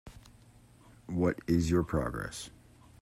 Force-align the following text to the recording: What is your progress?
What 1.05 1.37
is 1.45 1.69
your 1.69 1.83
progress? 1.83 2.49